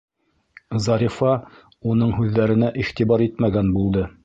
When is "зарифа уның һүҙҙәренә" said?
0.85-2.73